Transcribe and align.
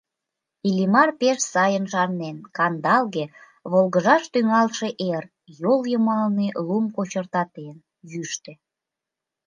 Иллимар 0.67 1.09
пеш 1.19 1.37
сайын 1.53 1.85
шарнен: 1.91 2.37
кандалге, 2.57 3.25
волгыжаш 3.71 4.23
тӱҥалше 4.33 4.89
эр, 5.13 5.23
йол 5.59 5.81
йымалне 5.91 6.47
лум 6.67 6.85
кочыртатен, 6.95 7.77
йӱштӧ. 8.11 8.53